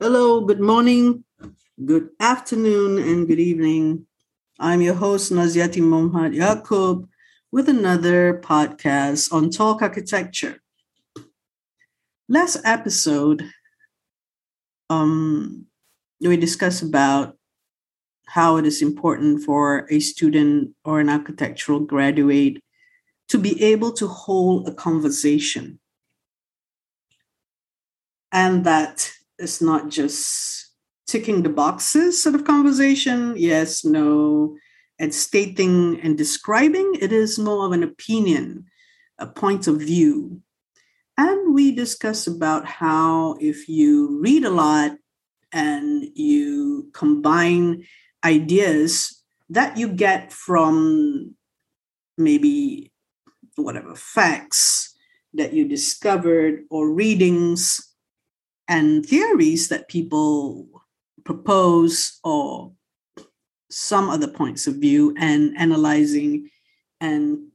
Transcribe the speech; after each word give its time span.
Hello, 0.00 0.42
good 0.42 0.60
morning, 0.60 1.24
good 1.84 2.10
afternoon, 2.20 2.98
and 2.98 3.26
good 3.26 3.40
evening. 3.40 4.06
I'm 4.60 4.80
your 4.80 4.94
host, 4.94 5.32
Naziati 5.32 5.82
Mohammad 5.82 6.34
Yaqub, 6.34 7.08
with 7.50 7.68
another 7.68 8.40
podcast 8.44 9.32
on 9.32 9.50
Talk 9.50 9.82
Architecture. 9.82 10.60
Last 12.28 12.60
episode, 12.64 13.50
um, 14.88 15.66
we 16.20 16.36
discussed 16.36 16.82
about 16.82 17.36
how 18.26 18.56
it 18.58 18.66
is 18.66 18.80
important 18.80 19.42
for 19.42 19.84
a 19.90 19.98
student 19.98 20.76
or 20.84 21.00
an 21.00 21.08
architectural 21.08 21.80
graduate 21.80 22.62
to 23.30 23.38
be 23.38 23.60
able 23.64 23.90
to 23.94 24.06
hold 24.06 24.68
a 24.68 24.72
conversation. 24.72 25.80
And 28.30 28.62
that 28.62 29.17
is 29.38 29.60
not 29.62 29.88
just 29.88 30.72
ticking 31.06 31.42
the 31.42 31.48
boxes 31.48 32.22
sort 32.22 32.34
of 32.34 32.44
conversation, 32.44 33.34
yes, 33.36 33.84
no, 33.84 34.56
and 34.98 35.14
stating 35.14 36.00
and 36.02 36.18
describing, 36.18 36.94
it 37.00 37.12
is 37.12 37.38
more 37.38 37.66
of 37.66 37.72
an 37.72 37.82
opinion, 37.82 38.66
a 39.18 39.26
point 39.26 39.66
of 39.66 39.78
view. 39.78 40.42
And 41.16 41.54
we 41.54 41.72
discuss 41.72 42.26
about 42.26 42.66
how 42.66 43.36
if 43.40 43.68
you 43.68 44.20
read 44.20 44.44
a 44.44 44.50
lot 44.50 44.92
and 45.52 46.04
you 46.14 46.90
combine 46.92 47.84
ideas 48.24 49.22
that 49.50 49.78
you 49.78 49.88
get 49.88 50.32
from 50.32 51.34
maybe 52.18 52.92
whatever 53.56 53.94
facts 53.94 54.94
that 55.34 55.52
you 55.52 55.66
discovered 55.66 56.64
or 56.70 56.92
readings 56.92 57.87
and 58.68 59.04
theories 59.04 59.68
that 59.68 59.88
people 59.88 60.66
propose 61.24 62.18
or 62.22 62.72
some 63.70 64.08
other 64.08 64.28
points 64.28 64.66
of 64.66 64.76
view 64.76 65.14
and 65.18 65.56
analyzing 65.58 66.48
and 67.00 67.48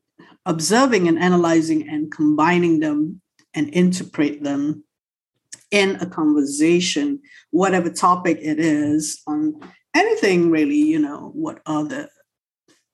observing 0.45 1.08
and 1.08 1.20
analyzing 1.20 1.88
and 1.88 2.11
combining 2.11 2.80
them 2.80 3.22
and 3.53 3.70
interpret 3.70 4.44
them 4.44 4.83
in 5.72 5.95
a 5.97 6.05
conversation 6.05 7.20
whatever 7.50 7.89
topic 7.89 8.38
it 8.42 8.59
is 8.59 9.22
on 9.25 9.59
anything 9.95 10.52
really 10.52 10.77
you 10.77 11.00
know 11.00 11.31
what 11.33 11.59
are 11.66 11.83
the 11.83 12.08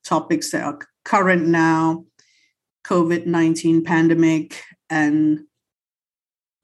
topics 0.02 0.50
that 0.50 0.64
are 0.64 0.78
current 1.04 1.46
now 1.46 2.04
covid-19 2.86 3.84
pandemic 3.84 4.62
and 4.88 5.40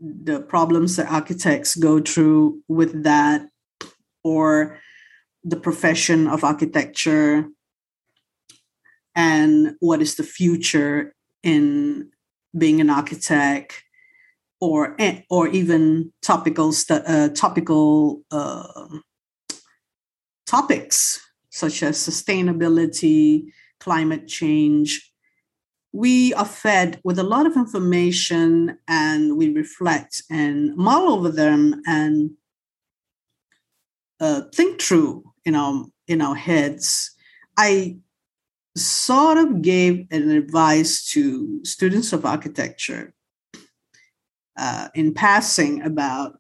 the 0.01 0.41
problems 0.41 0.97
that 0.97 1.11
architects 1.11 1.75
go 1.77 2.01
through 2.01 2.61
with 2.69 3.05
that 3.05 3.47
or 4.23 4.79
the 5.45 5.57
profession 5.57 6.27
of 6.27 6.45
architecture 6.45 7.47
and 9.15 9.77
what 9.81 10.03
is 10.03 10.17
the 10.17 10.23
future 10.23 11.15
in 11.43 12.11
being 12.57 12.81
an 12.81 12.91
architect 12.91 13.83
or 14.61 14.97
eh, 14.99 15.23
or 15.31 15.49
even 15.49 16.13
topical 16.23 16.73
uh, 16.91 17.29
topical 17.31 18.23
uh, 18.31 18.89
topics 20.47 21.21
such 21.51 21.83
as 21.83 21.97
sustainability 21.97 23.45
climate 23.81 24.27
change 24.27 25.06
we 25.93 26.35
are 26.35 26.45
fed 26.45 27.01
with 27.05 27.19
a 27.19 27.23
lot 27.23 27.47
of 27.47 27.57
information 27.57 28.79
and 28.89 29.37
we 29.37 29.53
reflect 29.53 30.23
and 30.31 30.77
mull 30.77 31.09
over 31.15 31.31
them 31.31 31.83
and 31.87 32.33
uh, 34.21 34.43
think 34.55 34.81
through 34.81 35.25
in 35.45 35.55
our 35.55 35.85
in 36.09 36.21
our 36.21 36.35
heads. 36.35 37.13
I 37.57 37.99
sort 38.77 39.39
of 39.39 39.63
gave 39.63 40.07
an 40.11 40.31
advice 40.31 41.09
to 41.11 41.65
students 41.65 42.13
of 42.13 42.27
architecture 42.27 43.15
uh, 44.57 44.89
in 44.95 45.15
passing 45.15 45.83
about 45.83 46.39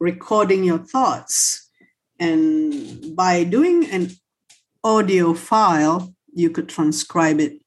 recording 0.00 0.64
your 0.64 0.78
thoughts. 0.78 1.70
And 2.18 3.14
by 3.16 3.44
doing 3.44 3.86
an 3.86 4.10
audio 4.84 5.34
file 5.34 6.14
you 6.32 6.50
could 6.50 6.68
transcribe 6.68 7.40
it 7.40 7.61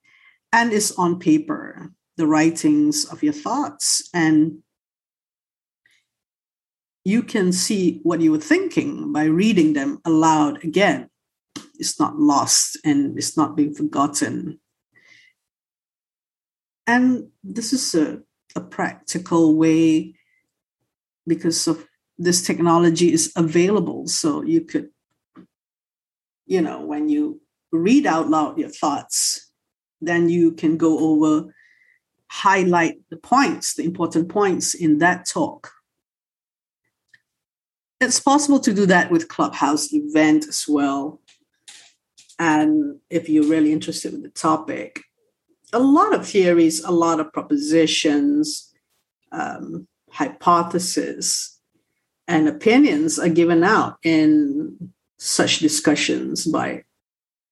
and 0.55 0.71
is 0.71 0.93
on 0.97 1.19
paper 1.19 1.91
the 2.15 2.25
writings 2.25 3.03
of 3.11 3.21
your 3.21 3.33
thoughts 3.33 4.09
and 4.13 4.59
you 7.03 7.21
can 7.21 7.51
see 7.51 7.99
what 8.03 8.21
you 8.21 8.31
were 8.31 8.39
thinking 8.39 9.11
by 9.11 9.25
reading 9.25 9.73
them 9.73 9.99
aloud 10.05 10.63
again. 10.63 11.09
It's 11.77 11.99
not 11.99 12.17
lost 12.17 12.77
and 12.85 13.17
it's 13.17 13.35
not 13.35 13.57
being 13.57 13.75
forgotten. 13.75 14.61
And 16.87 17.27
this 17.43 17.73
is 17.73 17.93
a, 17.93 18.21
a 18.55 18.61
practical 18.61 19.57
way 19.57 20.15
because 21.27 21.67
of 21.67 21.85
this 22.17 22.41
technology 22.41 23.11
is 23.11 23.33
available 23.35 24.07
so 24.07 24.41
you 24.41 24.61
could 24.61 24.89
you 26.45 26.61
know 26.61 26.79
when 26.85 27.09
you 27.09 27.41
read 27.73 28.05
out 28.05 28.29
loud 28.29 28.57
your 28.57 28.69
thoughts 28.69 29.44
then 30.07 30.29
you 30.29 30.51
can 30.51 30.77
go 30.77 30.99
over, 30.99 31.53
highlight 32.29 32.97
the 33.09 33.17
points, 33.17 33.75
the 33.75 33.83
important 33.83 34.29
points 34.29 34.73
in 34.73 34.99
that 34.99 35.25
talk. 35.25 35.71
It's 38.01 38.19
possible 38.19 38.59
to 38.59 38.73
do 38.73 38.85
that 38.87 39.11
with 39.11 39.29
Clubhouse 39.29 39.93
event 39.93 40.47
as 40.47 40.65
well. 40.67 41.21
And 42.37 42.99
if 43.09 43.29
you're 43.29 43.47
really 43.47 43.71
interested 43.71 44.13
in 44.13 44.21
the 44.21 44.29
topic, 44.29 45.01
a 45.71 45.79
lot 45.79 46.13
of 46.13 46.27
theories, 46.27 46.83
a 46.83 46.91
lot 46.91 47.19
of 47.19 47.31
propositions, 47.31 48.73
um, 49.31 49.87
hypotheses, 50.09 51.59
and 52.27 52.47
opinions 52.47 53.19
are 53.19 53.29
given 53.29 53.63
out 53.63 53.97
in 54.03 54.93
such 55.17 55.59
discussions 55.59 56.45
by 56.45 56.83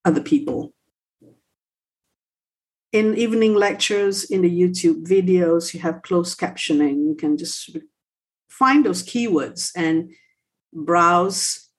other 0.06 0.22
people 0.22 0.73
in 2.94 3.18
evening 3.18 3.56
lectures, 3.56 4.24
in 4.24 4.42
the 4.42 4.62
YouTube 4.62 5.06
videos, 5.06 5.74
you 5.74 5.80
have 5.80 6.04
closed 6.04 6.40
captioning. 6.40 7.08
You 7.08 7.16
can 7.20 7.38
just 7.38 7.76
find 8.48 8.86
those 8.86 9.04
keywords 9.04 9.72
and 9.76 10.12
browse 10.72 11.70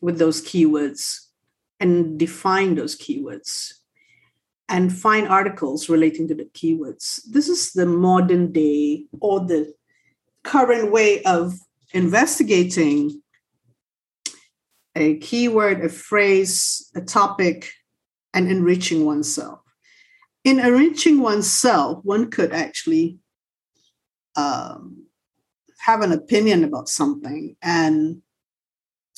with 0.00 0.18
those 0.18 0.42
keywords 0.42 1.20
and 1.78 2.18
define 2.18 2.74
those 2.74 2.96
keywords 2.96 3.74
and 4.68 4.92
find 4.92 5.28
articles 5.28 5.88
relating 5.88 6.26
to 6.26 6.34
the 6.34 6.46
keywords. 6.46 7.20
This 7.30 7.48
is 7.48 7.72
the 7.72 7.86
modern 7.86 8.50
day 8.50 9.04
or 9.20 9.40
the 9.40 9.72
current 10.42 10.90
way 10.90 11.22
of 11.22 11.54
investigating 11.94 13.22
a 14.96 15.16
keyword, 15.18 15.84
a 15.84 15.88
phrase, 15.88 16.90
a 16.96 17.02
topic, 17.02 17.70
and 18.34 18.50
enriching 18.50 19.04
oneself 19.04 19.60
in 20.46 20.60
enriching 20.60 21.20
oneself, 21.20 21.98
one 22.04 22.30
could 22.30 22.52
actually 22.52 23.18
um, 24.36 25.06
have 25.80 26.02
an 26.02 26.12
opinion 26.12 26.62
about 26.62 26.88
something 26.88 27.56
and 27.62 28.22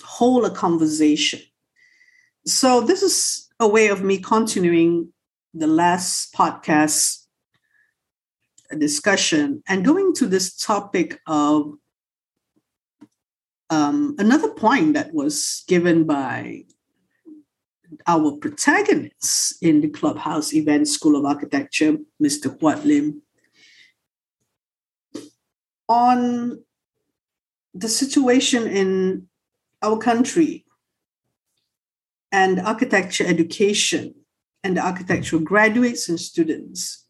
hold 0.03 0.47
a 0.47 0.51
conversation. 0.51 1.41
So, 2.47 2.81
this 2.81 3.03
is 3.03 3.47
a 3.61 3.69
way 3.69 3.89
of 3.89 4.03
me 4.03 4.17
continuing 4.17 5.13
the 5.53 5.67
last 5.67 6.33
podcast 6.33 7.27
discussion 8.79 9.63
and 9.69 9.85
going 9.85 10.15
to 10.15 10.27
this 10.27 10.57
topic 10.57 11.21
of 11.27 11.75
um, 13.69 14.17
another 14.19 14.49
point 14.49 14.95
that 14.95 15.13
was 15.13 15.63
given 15.69 16.05
by 16.05 16.65
our 18.09 18.33
protagonists 18.33 19.59
in 19.61 19.83
the 19.83 19.89
Clubhouse 19.89 20.55
Event 20.55 20.89
School 20.89 21.15
of 21.15 21.27
Architecture, 21.27 21.99
Mr. 22.21 22.59
Huat 22.59 22.83
Lim, 22.87 23.21
on 25.89 26.65
the 27.75 27.89
situation 27.89 28.67
in 28.67 29.29
our 29.83 29.99
country 29.99 30.65
and 32.33 32.59
architecture 32.61 33.27
education 33.27 34.15
and 34.65 34.79
the 34.79 34.85
architectural 34.85 35.43
graduates 35.43 36.09
and 36.09 36.19
students 36.19 37.07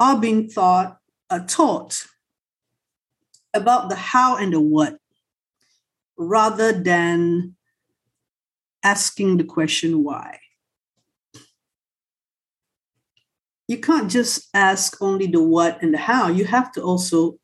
are 0.00 0.18
being 0.18 0.48
thought, 0.48 0.98
uh, 1.30 1.40
taught 1.46 2.06
about 3.54 3.88
the 3.88 3.96
how 3.96 4.36
and 4.36 4.52
the 4.52 4.60
what 4.60 4.98
rather 6.18 6.72
than 6.72 7.54
asking 8.82 9.36
the 9.36 9.44
question 9.44 10.02
why. 10.02 10.39
You 13.70 13.78
can't 13.78 14.10
just 14.10 14.48
ask 14.52 15.00
only 15.00 15.28
the 15.28 15.40
what 15.40 15.80
and 15.80 15.94
the 15.94 15.98
how, 15.98 16.26
you 16.26 16.44
have 16.44 16.72
to 16.72 16.82
also 16.82 17.38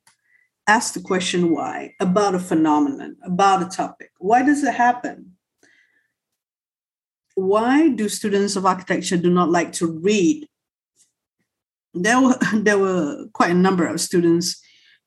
ask 0.66 0.92
the 0.92 1.00
question 1.00 1.50
why 1.52 1.94
about 2.00 2.34
a 2.34 2.40
phenomenon, 2.40 3.14
about 3.22 3.62
a 3.62 3.66
topic. 3.66 4.10
Why 4.18 4.42
does 4.42 4.64
it 4.64 4.74
happen? 4.74 5.36
Why 7.36 7.90
do 7.90 8.08
students 8.08 8.56
of 8.56 8.66
architecture 8.66 9.16
do 9.16 9.30
not 9.30 9.50
like 9.50 9.70
to 9.74 9.86
read? 9.86 10.48
There 11.94 12.20
were 12.20 12.36
there 12.54 12.78
were 12.78 13.26
quite 13.32 13.52
a 13.52 13.62
number 13.66 13.86
of 13.86 14.00
students 14.00 14.60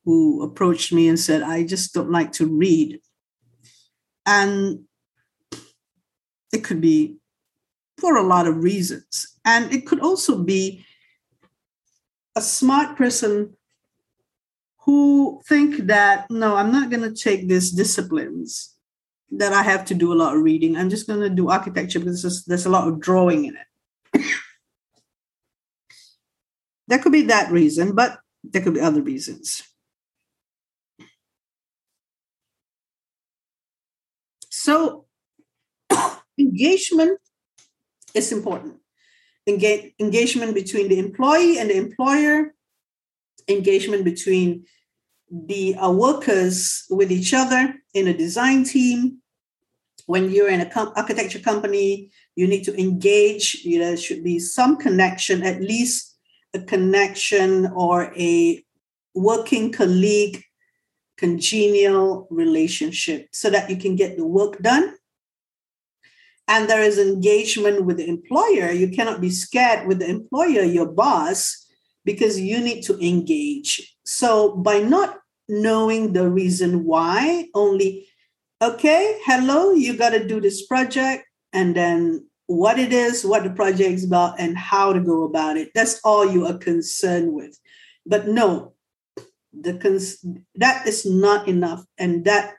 who 0.05 0.41
approached 0.41 0.93
me 0.93 1.09
and 1.09 1.19
said, 1.19 1.41
I 1.41 1.65
just 1.65 1.93
don't 1.93 2.11
like 2.11 2.31
to 2.39 2.45
read. 2.45 3.01
And 4.25 4.85
it 6.53 6.63
could 6.63 6.79
be 6.79 7.17
for 7.97 8.15
a 8.15 8.23
lot 8.25 8.47
of 8.47 8.63
reasons. 8.63 9.35
And 9.43 9.73
it 9.73 9.85
could 9.85 9.99
also 9.99 10.41
be 10.41 10.85
a 12.39 12.41
smart 12.41 12.95
person 12.95 13.53
who 14.85 15.41
think 15.45 15.87
that, 15.87 16.31
no, 16.31 16.55
I'm 16.55 16.71
not 16.71 16.89
going 16.89 17.03
to 17.03 17.13
take 17.13 17.49
these 17.49 17.69
disciplines 17.69 18.75
that 19.31 19.51
I 19.51 19.61
have 19.61 19.83
to 19.85 19.93
do 19.93 20.13
a 20.13 20.19
lot 20.21 20.35
of 20.35 20.41
reading. 20.41 20.77
I'm 20.77 20.89
just 20.89 21.05
going 21.05 21.19
to 21.19 21.29
do 21.29 21.49
architecture 21.49 21.99
because 21.99 22.21
there's, 22.21 22.45
there's 22.45 22.65
a 22.65 22.69
lot 22.69 22.87
of 22.87 23.01
drawing 23.01 23.43
in 23.43 23.57
it. 23.57 24.23
there 26.87 26.99
could 26.99 27.11
be 27.11 27.23
that 27.23 27.51
reason, 27.51 27.93
but 27.93 28.19
there 28.41 28.61
could 28.61 28.73
be 28.73 28.79
other 28.79 29.01
reasons. 29.01 29.61
So, 34.49 35.07
engagement 36.39 37.19
is 38.13 38.31
important. 38.31 38.78
Engage, 39.49 39.93
engagement 39.99 40.53
between 40.53 40.87
the 40.89 40.99
employee 40.99 41.57
and 41.59 41.69
the 41.69 41.77
employer, 41.77 42.53
engagement 43.47 44.03
between 44.03 44.65
the 45.31 45.75
uh, 45.75 45.91
workers 45.91 46.85
with 46.89 47.11
each 47.11 47.33
other 47.33 47.75
in 47.93 48.07
a 48.07 48.17
design 48.25 48.63
team. 48.63 49.17
When 50.05 50.31
you're 50.31 50.49
in 50.49 50.61
a 50.61 50.69
com- 50.69 50.93
architecture 50.95 51.39
company, 51.39 52.11
you 52.35 52.47
need 52.47 52.63
to 52.63 52.79
engage. 52.79 53.45
You 53.63 53.79
know, 53.79 53.85
there 53.85 53.97
should 53.97 54.23
be 54.23 54.39
some 54.39 54.77
connection, 54.77 55.43
at 55.43 55.61
least 55.61 56.17
a 56.53 56.59
connection 56.59 57.67
or 57.67 58.13
a 58.17 58.63
working 59.13 59.71
colleague 59.71 60.43
congenial 61.17 62.27
relationship 62.31 63.27
so 63.31 63.49
that 63.49 63.69
you 63.69 63.77
can 63.77 63.95
get 63.95 64.15
the 64.15 64.25
work 64.25 64.57
done. 64.59 64.95
And 66.49 66.67
there 66.67 66.81
is 66.81 66.97
engagement 66.97 67.85
with 67.85 67.97
the 67.97 68.07
employer. 68.09 68.71
You 68.71 68.89
cannot 68.89 69.21
be 69.21 69.29
scared 69.29 69.87
with 69.87 69.99
the 69.99 70.09
employer, 70.09 70.63
your 70.63 70.87
boss, 70.87 71.67
because 72.03 72.39
you 72.39 72.59
need 72.59 72.81
to 72.83 72.97
engage. 72.99 73.95
So 74.03 74.55
by 74.55 74.79
not 74.79 75.19
knowing 75.47 76.13
the 76.13 76.27
reason 76.27 76.85
why, 76.85 77.45
only, 77.53 78.07
okay, 78.61 79.19
hello, 79.25 79.73
you 79.73 79.95
got 79.95 80.09
to 80.09 80.27
do 80.27 80.41
this 80.41 80.65
project, 80.65 81.23
and 81.53 81.75
then 81.75 82.27
what 82.47 82.79
it 82.79 82.91
is, 82.91 83.23
what 83.23 83.43
the 83.43 83.51
project 83.51 83.91
is 83.91 84.05
about, 84.05 84.39
and 84.39 84.57
how 84.57 84.91
to 84.91 84.99
go 84.99 85.23
about 85.23 85.55
it. 85.55 85.69
That's 85.75 86.01
all 86.03 86.25
you 86.25 86.47
are 86.47 86.57
concerned 86.57 87.31
with. 87.31 87.59
But 88.07 88.27
no, 88.27 88.73
the 89.53 89.75
cons- 89.75 90.25
that 90.55 90.87
is 90.87 91.05
not 91.05 91.47
enough 91.47 91.83
and 91.97 92.25
that 92.25 92.55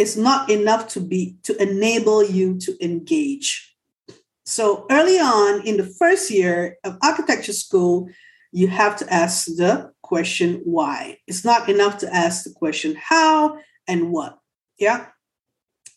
is 0.00 0.16
not 0.16 0.50
enough 0.50 0.88
to 0.88 1.00
be 1.00 1.36
to 1.42 1.60
enable 1.62 2.24
you 2.24 2.58
to 2.58 2.84
engage. 2.84 3.76
So 4.44 4.86
early 4.90 5.18
on 5.18 5.66
in 5.66 5.76
the 5.76 5.86
first 5.86 6.30
year 6.30 6.78
of 6.84 6.96
architecture 7.02 7.52
school 7.52 8.08
you 8.52 8.66
have 8.66 8.96
to 8.96 9.12
ask 9.12 9.46
the 9.46 9.92
question 10.02 10.62
why? 10.64 11.18
It's 11.28 11.44
not 11.44 11.68
enough 11.68 11.98
to 11.98 12.12
ask 12.12 12.44
the 12.44 12.50
question 12.50 12.96
how 12.98 13.58
and 13.86 14.10
what? 14.10 14.38
Yeah? 14.78 15.06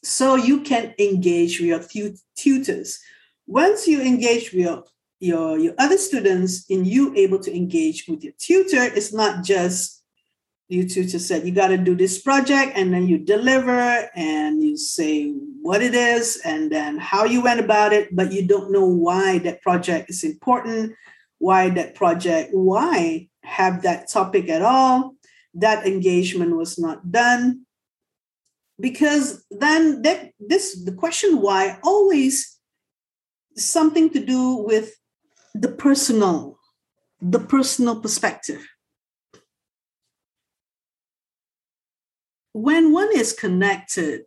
So 0.04 0.36
you 0.36 0.62
can 0.62 0.94
engage 1.00 1.60
with 1.62 1.96
your 1.96 2.12
tutors. 2.36 3.00
Once 3.48 3.88
you 3.88 4.02
engage 4.02 4.52
with 4.52 4.62
your 4.62 4.84
your, 5.20 5.58
your 5.58 5.74
other 5.80 5.98
students 5.98 6.66
and 6.70 6.86
you 6.86 7.16
able 7.16 7.40
to 7.40 7.56
engage 7.56 8.06
with 8.10 8.26
your 8.26 8.34
tutor 8.38 8.84
it's 8.84 9.14
not 9.14 9.42
just 9.42 10.03
you 10.70 10.88
two 10.88 11.04
just 11.04 11.28
said 11.28 11.46
you 11.46 11.52
got 11.52 11.68
to 11.68 11.78
do 11.78 11.96
this 11.96 12.22
project 12.22 12.72
and 12.76 12.94
then 12.94 13.08
you 13.08 13.18
deliver 13.18 14.10
and 14.16 14.64
you 14.64 14.78
say 14.78 15.32
what 15.62 15.82
it 15.82 15.94
is 15.94 16.42
and 16.46 16.72
then 16.72 16.98
how 16.98 17.26
you 17.26 17.42
went 17.42 17.60
about 17.60 17.94
it 17.94 18.16
but 18.16 18.32
you 18.32 18.48
don't 18.48 18.72
know 18.72 18.86
why 18.86 19.38
that 19.40 19.62
project 19.62 20.10
is 20.10 20.24
important 20.24 20.94
why 21.38 21.70
that 21.70 21.96
project 21.96 22.50
why 22.54 23.28
have 23.44 23.82
that 23.84 24.10
topic 24.10 24.50
at 24.50 24.62
all 24.62 25.16
that 25.54 25.86
engagement 25.86 26.56
was 26.56 26.80
not 26.80 27.12
done. 27.12 27.66
Because 28.80 29.46
then 29.52 30.02
that 30.02 30.32
this 30.40 30.84
the 30.84 30.92
question 30.92 31.42
why 31.42 31.78
always 31.84 32.58
something 33.56 34.10
to 34.12 34.20
do 34.20 34.56
with 34.56 34.96
the 35.54 35.70
personal 35.70 36.58
the 37.22 37.40
personal 37.40 38.02
perspective 38.02 38.68
when 42.54 42.92
one 42.92 43.10
is 43.16 43.34
connected, 43.34 44.26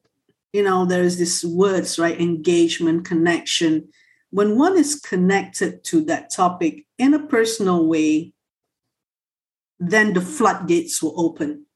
you 0.52 0.62
know, 0.62 0.84
there's 0.84 1.16
these 1.16 1.44
words, 1.44 1.98
right? 1.98 2.20
Engagement, 2.20 3.04
connection. 3.04 3.88
When 4.30 4.58
one 4.58 4.76
is 4.76 5.00
connected 5.00 5.84
to 5.84 6.04
that 6.04 6.30
topic 6.30 6.86
in 6.98 7.14
a 7.14 7.26
personal 7.26 7.86
way, 7.86 8.32
then 9.78 10.12
the 10.12 10.20
floodgates 10.20 11.02
will 11.02 11.18
open. 11.20 11.66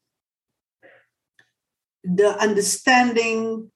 The 2.03 2.37
understanding, 2.37 3.71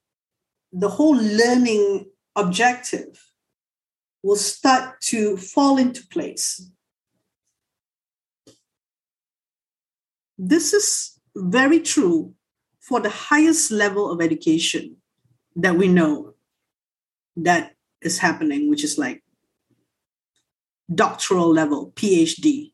the 0.72 0.88
whole 0.88 1.16
learning 1.16 2.10
objective 2.34 3.30
will 4.22 4.36
start 4.36 5.00
to 5.00 5.36
fall 5.36 5.78
into 5.78 6.06
place. 6.08 6.68
This 10.36 10.74
is 10.74 11.18
very 11.34 11.80
true 11.80 12.34
for 12.86 13.00
the 13.00 13.10
highest 13.10 13.72
level 13.72 14.12
of 14.12 14.20
education 14.20 14.96
that 15.56 15.74
we 15.74 15.88
know 15.88 16.34
that 17.34 17.72
is 18.00 18.18
happening, 18.18 18.70
which 18.70 18.84
is 18.84 18.96
like 18.96 19.24
doctoral 20.94 21.52
level, 21.52 21.90
PhD. 21.96 22.72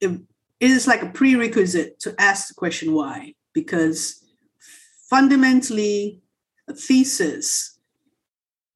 It, 0.00 0.20
is 0.58 0.86
like 0.86 1.02
a 1.02 1.10
prerequisite 1.10 1.98
to 1.98 2.14
ask 2.20 2.46
the 2.46 2.54
question 2.54 2.92
why, 2.92 3.34
because 3.52 4.24
fundamentally, 5.10 6.20
a 6.68 6.72
thesis, 6.72 7.80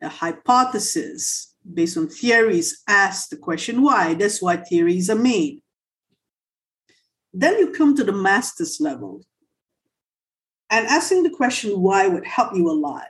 a 0.02 0.08
hypothesis 0.08 1.54
based 1.74 1.96
on 1.96 2.08
theories 2.08 2.82
asks 2.88 3.28
the 3.28 3.36
question 3.36 3.82
why. 3.82 4.14
That's 4.14 4.42
why 4.42 4.56
theories 4.56 5.08
are 5.10 5.14
made. 5.14 5.62
Then 7.32 7.56
you 7.58 7.70
come 7.70 7.94
to 7.96 8.02
the 8.02 8.12
master's 8.12 8.80
level, 8.80 9.22
and 10.70 10.86
asking 10.86 11.22
the 11.22 11.30
question 11.30 11.80
why 11.80 12.06
would 12.06 12.26
help 12.26 12.54
you 12.54 12.70
a 12.70 12.72
lot 12.72 13.06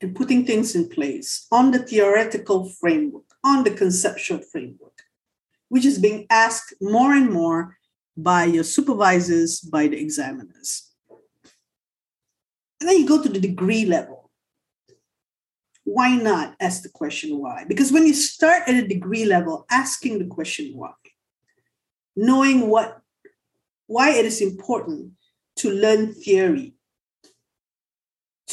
in 0.00 0.14
putting 0.14 0.44
things 0.44 0.74
in 0.74 0.88
place 0.88 1.46
on 1.50 1.70
the 1.70 1.78
theoretical 1.78 2.68
framework, 2.68 3.24
on 3.44 3.64
the 3.64 3.70
conceptual 3.70 4.38
framework, 4.38 5.02
which 5.68 5.84
is 5.84 5.98
being 5.98 6.26
asked 6.30 6.74
more 6.80 7.14
and 7.14 7.30
more 7.30 7.76
by 8.16 8.44
your 8.44 8.64
supervisors, 8.64 9.60
by 9.60 9.86
the 9.86 9.98
examiners. 9.98 10.90
And 12.80 12.88
then 12.88 12.98
you 12.98 13.06
go 13.06 13.22
to 13.22 13.28
the 13.28 13.40
degree 13.40 13.84
level. 13.84 14.30
Why 15.84 16.16
not 16.16 16.56
ask 16.60 16.82
the 16.82 16.88
question 16.88 17.38
why? 17.38 17.64
Because 17.66 17.92
when 17.92 18.06
you 18.06 18.14
start 18.14 18.64
at 18.66 18.74
a 18.74 18.86
degree 18.86 19.24
level, 19.24 19.66
asking 19.70 20.18
the 20.18 20.26
question 20.26 20.72
why, 20.74 20.92
knowing 22.16 22.68
what 22.68 23.00
why 23.86 24.10
it 24.10 24.24
is 24.24 24.40
important 24.40 25.12
to 25.56 25.70
learn 25.70 26.12
theory, 26.12 26.75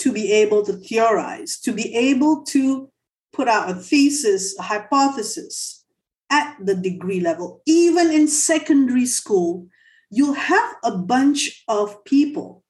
to 0.03 0.11
be 0.11 0.33
able 0.33 0.65
to 0.65 0.73
theorize, 0.73 1.57
to 1.59 1.71
be 1.71 1.95
able 1.95 2.43
to 2.43 2.91
put 3.31 3.47
out 3.47 3.69
a 3.69 3.73
thesis, 3.73 4.53
a 4.59 4.61
hypothesis 4.61 5.85
at 6.29 6.57
the 6.61 6.75
degree 6.75 7.21
level. 7.21 7.61
Even 7.65 8.11
in 8.11 8.27
secondary 8.27 9.05
school, 9.05 9.65
you'll 10.09 10.33
have 10.33 10.75
a 10.83 10.97
bunch 10.97 11.63
of 11.69 12.03
people 12.03 12.65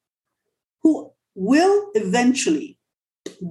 who 0.84 1.12
will 1.34 1.90
eventually 1.96 2.78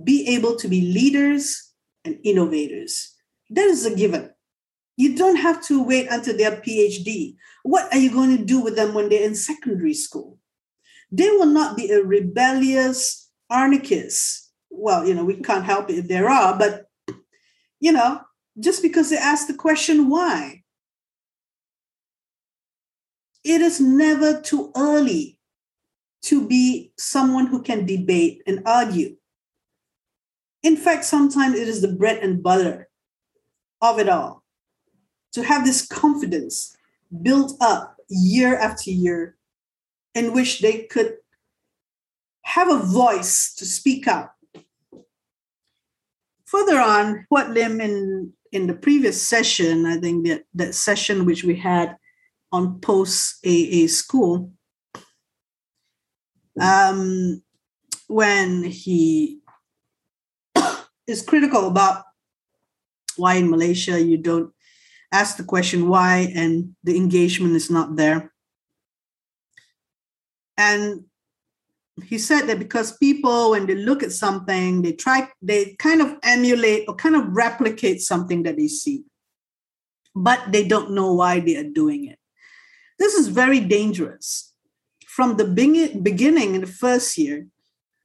be 0.05 0.29
able 0.29 0.55
to 0.55 0.69
be 0.69 0.93
leaders 0.93 1.73
and 2.05 2.19
innovators. 2.23 3.17
That 3.51 3.67
is 3.67 3.85
a 3.85 3.97
given. 3.97 4.31
You 4.97 5.17
don't 5.17 5.37
have 5.37 5.61
to 5.67 5.83
wait 5.83 6.07
until 6.09 6.37
they're 6.37 6.63
PhD. 6.63 7.35
What 7.65 7.93
are 7.93 7.99
you 7.99 8.13
going 8.13 8.37
to 8.37 8.45
do 8.45 8.61
with 8.61 8.77
them 8.77 8.95
when 8.95 9.09
they're 9.09 9.27
in 9.27 9.35
secondary 9.35 9.95
school? 9.95 10.39
They 11.11 11.31
will 11.31 11.47
not 11.47 11.77
be 11.77 11.91
a 11.91 12.01
rebellious, 12.01 13.22
anarchists. 13.53 14.51
Well, 14.71 15.07
you 15.07 15.15
know, 15.15 15.25
we 15.25 15.37
can't 15.37 15.65
help 15.65 15.91
it 15.91 15.99
if 15.99 16.09
there 16.09 16.29
are, 16.29 16.59
but, 16.59 16.87
you 17.81 17.93
know, 17.93 18.21
just 18.59 18.83
because 18.83 19.11
they 19.11 19.19
ask 19.19 19.47
the 19.47 19.55
question 19.55 20.09
why. 20.09 20.63
it 23.45 23.61
is 23.61 23.81
never 23.81 24.41
too 24.41 24.71
early 24.77 25.39
to 26.23 26.47
be 26.47 26.93
someone 26.97 27.47
who 27.47 27.63
can 27.63 27.87
debate 27.87 28.43
and 28.47 28.63
argue. 28.67 29.17
In 30.63 30.77
fact, 30.77 31.05
sometimes 31.05 31.57
it 31.57 31.67
is 31.67 31.83
the 31.83 31.93
bread 31.93 32.19
and 32.19 32.43
butter 32.43 32.89
of 33.81 33.99
it 33.99 34.09
all. 34.09 34.45
To 35.33 35.43
have 35.43 35.65
this 35.65 35.85
confidence 35.85 36.77
built 37.23 37.57
up 37.61 37.97
year 38.09 38.57
after 38.57 38.91
year 38.91 39.37
in 40.15 40.33
which 40.33 40.61
they 40.61 40.83
could 40.85 41.17
have 42.43 42.71
a 42.71 42.79
voice 42.79 43.55
to 43.55 43.65
speak 43.65 44.07
up. 44.07 44.35
Further 46.47 46.81
on, 46.81 47.27
Huat 47.31 47.55
Lim 47.55 47.81
in, 47.81 48.33
in 48.51 48.67
the 48.67 48.75
previous 48.75 49.27
session, 49.27 49.87
I 49.87 49.99
think 49.99 50.27
that, 50.27 50.45
that 50.55 50.75
session 50.75 51.25
which 51.25 51.45
we 51.45 51.57
had 51.57 51.97
on 52.51 52.81
post 52.81 53.45
AA 53.47 53.87
school, 53.87 54.53
um, 56.61 57.43
when 58.09 58.63
he 58.65 59.41
is 61.07 61.23
critical 61.23 61.69
about 61.69 62.05
why 63.17 63.35
in 63.35 63.51
Malaysia 63.51 64.01
you 64.01 64.19
don't 64.19 64.53
ask 65.13 65.37
the 65.37 65.45
question 65.45 65.89
why 65.89 66.33
and 66.35 66.75
the 66.85 66.97
engagement 66.97 67.55
is 67.55 67.71
not 67.71 67.97
there. 67.97 68.33
And 70.59 71.05
he 72.05 72.19
said 72.19 72.47
that 72.47 72.59
because 72.59 72.97
people, 72.97 73.51
when 73.51 73.67
they 73.67 73.75
look 73.75 74.03
at 74.03 74.13
something, 74.13 74.83
they 74.83 74.93
try, 74.93 75.29
they 75.43 75.77
kind 75.79 76.01
of 76.01 76.17
emulate 76.23 76.85
or 76.89 76.95
kind 76.95 77.17
of 77.17 77.29
replicate 77.29 78.01
something 78.01 78.43
that 78.45 78.57
they 78.57 78.69
see, 78.69 79.05
but 80.15 80.41
they 80.51 80.67
don't 80.67 80.93
know 80.93 81.13
why 81.13 81.41
they 81.41 81.57
are 81.57 81.69
doing 81.69 82.07
it. 82.07 82.19
This 82.99 83.15
is 83.15 83.29
very 83.29 83.61
dangerous. 83.61 84.55
From 85.07 85.37
the 85.37 85.45
beginning 85.45 86.55
in 86.55 86.61
the 86.63 86.67
first 86.67 87.19
year, 87.19 87.47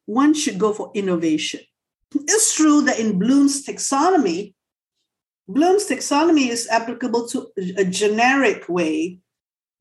one 0.06 0.34
should 0.34 0.60
go 0.60 0.74
for 0.74 0.91
innovation. 0.94 1.62
It's 2.13 2.56
true 2.56 2.82
that 2.82 3.00
in 3.00 3.20
Bloom's 3.20 3.65
taxonomy, 3.65 4.53
Bloom's 5.48 5.88
taxonomy 5.88 6.50
is 6.50 6.67
applicable 6.70 7.27
to 7.29 7.48
a 7.77 7.86
generic 7.86 8.67
way 8.67 9.20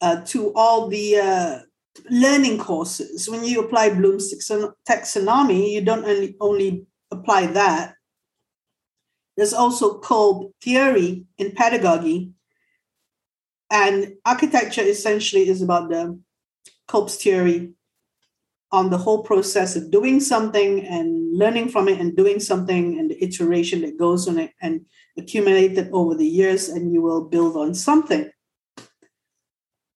uh, 0.01 0.21
to 0.27 0.53
all 0.55 0.89
the 0.89 1.17
uh, 1.17 1.59
learning 2.11 2.59
courses. 2.59 3.29
When 3.29 3.45
you 3.45 3.61
apply 3.61 3.91
Bloom's 3.91 4.33
taxonomy, 4.89 5.73
you 5.73 5.81
don't 5.81 6.05
only, 6.05 6.37
only 6.41 6.87
apply 7.11 7.47
that. 7.49 7.95
There's 9.37 9.53
also 9.53 9.99
Kolb 9.99 10.53
theory 10.63 11.27
in 11.39 11.53
pedagogy. 11.53 12.31
And 13.71 14.15
architecture 14.25 14.83
essentially 14.83 15.49
is 15.49 15.63
about 15.63 15.91
the 15.91 16.19
Kolb's 16.89 17.17
theory 17.17 17.73
on 18.73 18.91
the 18.91 18.99
whole 18.99 19.23
process 19.23 19.77
of 19.77 19.91
doing 19.91 20.21
something 20.21 20.85
and 20.87 21.37
learning 21.37 21.69
from 21.69 21.89
it 21.89 22.01
and 22.01 22.17
doing 22.17 22.41
something 22.41 22.99
and 22.99 23.11
the 23.11 23.25
iteration 23.25 23.83
that 23.83 23.99
goes 23.99 24.27
on 24.29 24.39
it 24.39 24.53
and 24.61 24.85
accumulated 25.17 25.89
over 25.93 26.15
the 26.15 26.27
years 26.27 26.69
and 26.69 26.93
you 26.93 27.01
will 27.01 27.25
build 27.25 27.57
on 27.57 27.75
something. 27.75 28.31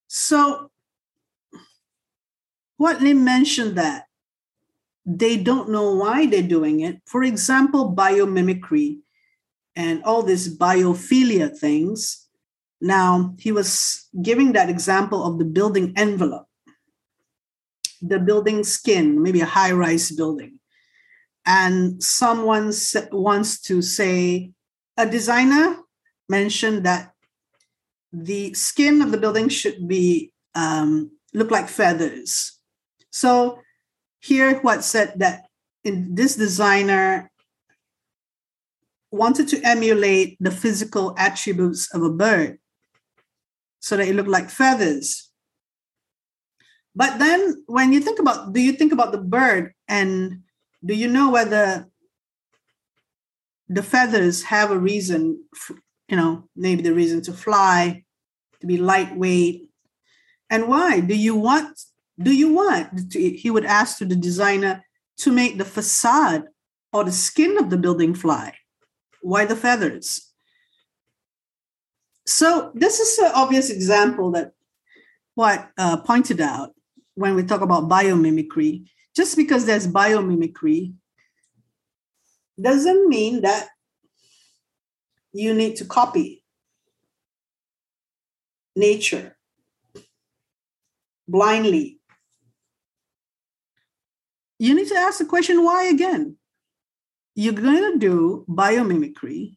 So 0.06 0.69
Huat 2.80 3.00
Lim 3.00 3.22
mentioned 3.24 3.76
that 3.76 4.06
they 5.04 5.36
don't 5.36 5.68
know 5.68 5.94
why 5.94 6.26
they're 6.26 6.42
doing 6.42 6.80
it. 6.80 7.02
For 7.04 7.22
example, 7.22 7.94
biomimicry 7.94 9.00
and 9.76 10.02
all 10.04 10.22
these 10.22 10.56
biophilia 10.56 11.56
things. 11.56 12.26
Now, 12.80 13.34
he 13.38 13.52
was 13.52 14.08
giving 14.22 14.52
that 14.52 14.70
example 14.70 15.24
of 15.24 15.38
the 15.38 15.44
building 15.44 15.92
envelope, 15.96 16.46
the 18.00 18.18
building 18.18 18.64
skin, 18.64 19.22
maybe 19.22 19.42
a 19.42 19.46
high 19.46 19.72
rise 19.72 20.10
building. 20.10 20.58
And 21.44 22.02
someone 22.02 22.72
wants 23.12 23.60
to 23.62 23.82
say, 23.82 24.52
a 24.96 25.06
designer 25.06 25.76
mentioned 26.28 26.84
that 26.84 27.12
the 28.12 28.54
skin 28.54 29.02
of 29.02 29.10
the 29.12 29.18
building 29.18 29.48
should 29.48 29.86
be 29.86 30.32
um, 30.54 31.10
look 31.34 31.50
like 31.50 31.68
feathers 31.68 32.59
so 33.10 33.60
here 34.20 34.60
Huat 34.60 34.82
said 34.82 35.14
that 35.16 35.46
this 35.84 36.36
designer 36.36 37.30
wanted 39.10 39.48
to 39.48 39.60
emulate 39.62 40.36
the 40.40 40.50
physical 40.50 41.14
attributes 41.18 41.92
of 41.94 42.02
a 42.02 42.10
bird 42.10 42.58
so 43.80 43.96
that 43.96 44.06
it 44.06 44.14
looked 44.14 44.28
like 44.28 44.50
feathers. 44.50 45.30
But 46.94 47.18
then 47.18 47.64
when 47.66 47.92
you 47.92 48.00
think 48.00 48.18
about 48.18 48.52
do 48.52 48.60
you 48.60 48.72
think 48.72 48.92
about 48.92 49.12
the 49.12 49.18
bird 49.18 49.72
and 49.88 50.42
do 50.84 50.94
you 50.94 51.08
know 51.08 51.30
whether 51.30 51.86
the 53.68 53.82
feathers 53.82 54.42
have 54.44 54.70
a 54.70 54.78
reason 54.78 55.44
you 56.08 56.16
know 56.16 56.48
maybe 56.56 56.82
the 56.82 56.94
reason 56.94 57.22
to 57.22 57.32
fly 57.32 58.02
to 58.60 58.66
be 58.66 58.76
lightweight 58.76 59.70
and 60.50 60.66
why 60.66 60.98
do 60.98 61.14
you 61.14 61.36
want 61.36 61.78
do 62.22 62.34
you 62.34 62.52
want, 62.52 63.12
he 63.14 63.50
would 63.50 63.64
ask 63.64 63.98
to 63.98 64.04
the 64.04 64.16
designer, 64.16 64.84
to 65.18 65.32
make 65.32 65.58
the 65.58 65.64
facade 65.64 66.44
or 66.92 67.04
the 67.04 67.12
skin 67.12 67.58
of 67.58 67.70
the 67.70 67.76
building 67.76 68.14
fly? 68.14 68.54
Why 69.22 69.44
the 69.44 69.56
feathers? 69.56 70.30
So, 72.26 72.70
this 72.74 73.00
is 73.00 73.18
an 73.18 73.32
obvious 73.34 73.70
example 73.70 74.30
that 74.32 74.52
Huat 75.36 75.68
uh, 75.78 75.98
pointed 75.98 76.40
out 76.40 76.74
when 77.14 77.34
we 77.34 77.42
talk 77.42 77.60
about 77.60 77.88
biomimicry. 77.88 78.86
Just 79.16 79.36
because 79.36 79.66
there's 79.66 79.88
biomimicry 79.88 80.94
doesn't 82.60 83.08
mean 83.08 83.40
that 83.42 83.68
you 85.32 85.54
need 85.54 85.76
to 85.76 85.84
copy 85.84 86.44
nature 88.76 89.36
blindly 91.26 91.99
you 94.60 94.74
need 94.74 94.88
to 94.88 94.94
ask 94.96 95.18
the 95.18 95.24
question 95.24 95.64
why 95.64 95.84
again? 95.84 96.36
You're 97.34 97.54
going 97.54 97.92
to 97.92 97.98
do 97.98 98.44
biomimicry, 98.46 99.56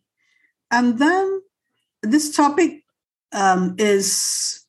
and 0.72 0.98
then 0.98 1.42
this 2.02 2.34
topic 2.34 2.84
um, 3.34 3.76
is 3.78 4.66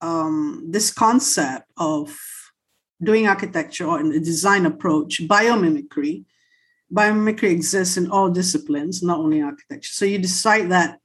um, 0.00 0.64
this 0.66 0.90
concept 0.90 1.70
of 1.76 2.18
doing 3.02 3.28
architecture 3.28 3.86
or 3.86 4.00
in 4.00 4.08
the 4.08 4.20
design 4.20 4.64
approach, 4.64 5.20
biomimicry. 5.28 6.24
Biomimicry 6.90 7.50
exists 7.50 7.98
in 7.98 8.10
all 8.10 8.30
disciplines, 8.30 9.02
not 9.02 9.18
only 9.18 9.42
architecture. 9.42 9.92
So 9.92 10.06
you 10.06 10.18
decide 10.18 10.70
that 10.70 11.00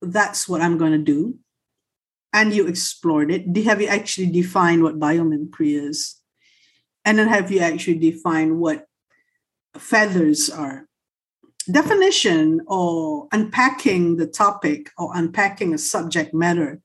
that's 0.00 0.48
what 0.48 0.62
I'm 0.62 0.78
going 0.78 0.92
to 0.92 0.98
do, 0.98 1.38
and 2.32 2.54
you 2.54 2.66
explored 2.66 3.30
it. 3.30 3.54
Have 3.64 3.82
you 3.82 3.88
actually 3.88 4.28
defined 4.28 4.82
what 4.82 4.98
biomimicry 4.98 5.78
is? 5.86 6.18
And 7.06 7.20
then 7.20 7.28
have 7.28 7.52
you 7.52 7.60
actually 7.60 7.98
defined 7.98 8.58
what 8.58 8.86
feathers 9.78 10.50
are? 10.50 10.88
Definition 11.70 12.62
or 12.66 13.28
unpacking 13.32 14.16
the 14.16 14.26
topic 14.26 14.90
or 14.98 15.12
unpacking 15.14 15.72
a 15.72 15.78
subject 15.78 16.34
matter 16.34 16.80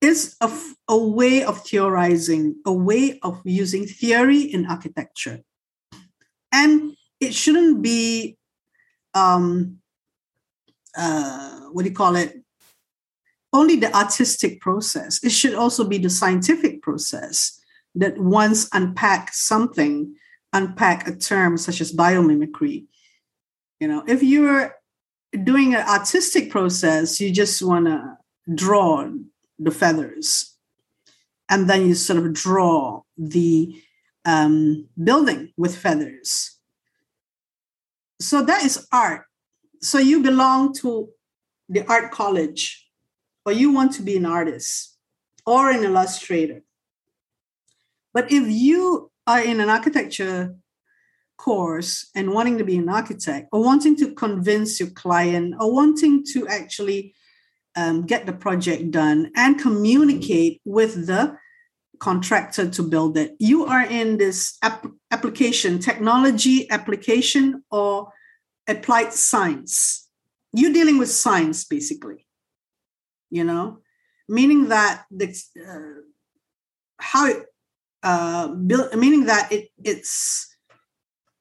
is 0.00 0.36
a, 0.40 0.50
a 0.88 0.96
way 0.96 1.44
of 1.44 1.62
theorizing, 1.66 2.56
a 2.64 2.72
way 2.72 3.18
of 3.22 3.40
using 3.44 3.86
theory 3.86 4.40
in 4.40 4.66
architecture. 4.66 5.40
And 6.50 6.96
it 7.20 7.34
shouldn't 7.34 7.82
be, 7.82 8.38
um, 9.12 9.78
uh, 10.96 11.60
what 11.72 11.82
do 11.82 11.90
you 11.90 11.94
call 11.94 12.16
it? 12.16 12.42
Only 13.52 13.76
the 13.76 13.94
artistic 13.94 14.60
process. 14.60 15.22
It 15.22 15.32
should 15.32 15.54
also 15.54 15.86
be 15.86 15.98
the 15.98 16.10
scientific 16.10 16.80
process 16.80 17.55
that 17.96 18.18
once 18.18 18.68
unpack 18.72 19.32
something, 19.32 20.14
unpack 20.52 21.08
a 21.08 21.16
term 21.16 21.56
such 21.56 21.80
as 21.80 21.92
biomimicry. 21.92 22.86
You 23.80 23.88
know, 23.88 24.04
if 24.06 24.22
you're 24.22 24.74
doing 25.44 25.74
an 25.74 25.86
artistic 25.86 26.50
process, 26.50 27.20
you 27.20 27.32
just 27.32 27.60
want 27.62 27.86
to 27.86 28.16
draw 28.54 29.08
the 29.58 29.70
feathers, 29.70 30.54
and 31.48 31.68
then 31.68 31.88
you 31.88 31.94
sort 31.94 32.18
of 32.18 32.32
draw 32.32 33.02
the 33.16 33.82
um, 34.24 34.88
building 35.02 35.52
with 35.56 35.76
feathers. 35.76 36.58
So 38.20 38.42
that 38.42 38.64
is 38.64 38.86
art. 38.92 39.24
So 39.82 39.98
you 39.98 40.22
belong 40.22 40.74
to 40.74 41.08
the 41.68 41.86
art 41.86 42.12
college, 42.12 42.86
or 43.44 43.52
you 43.52 43.72
want 43.72 43.92
to 43.94 44.02
be 44.02 44.16
an 44.16 44.26
artist 44.26 44.96
or 45.44 45.70
an 45.70 45.84
illustrator 45.84 46.62
but 48.16 48.32
if 48.32 48.48
you 48.48 49.10
are 49.26 49.42
in 49.42 49.60
an 49.60 49.68
architecture 49.68 50.56
course 51.36 52.08
and 52.14 52.32
wanting 52.32 52.56
to 52.56 52.64
be 52.64 52.78
an 52.78 52.88
architect 52.88 53.46
or 53.52 53.62
wanting 53.62 53.94
to 53.96 54.14
convince 54.14 54.80
your 54.80 54.88
client 54.88 55.54
or 55.60 55.70
wanting 55.70 56.24
to 56.32 56.48
actually 56.48 57.14
um, 57.76 58.06
get 58.06 58.24
the 58.24 58.32
project 58.32 58.90
done 58.90 59.30
and 59.36 59.60
communicate 59.60 60.62
with 60.64 61.06
the 61.06 61.36
contractor 61.98 62.70
to 62.70 62.82
build 62.82 63.18
it. 63.18 63.36
You 63.38 63.66
are 63.66 63.84
in 63.84 64.16
this 64.16 64.56
ap- 64.62 64.86
application, 65.10 65.78
technology 65.78 66.70
application, 66.70 67.64
or 67.70 68.10
applied 68.66 69.12
science. 69.12 70.08
You're 70.54 70.72
dealing 70.72 70.96
with 70.96 71.10
science, 71.10 71.66
basically. 71.66 72.26
You 73.28 73.44
know, 73.44 73.80
meaning 74.26 74.70
that 74.70 75.04
the 75.10 75.28
uh, 75.60 76.00
how 76.98 77.26
it, 77.26 77.44
uh, 78.06 78.54
meaning 78.94 79.26
that 79.26 79.50
it 79.50 79.74
it's 79.82 80.46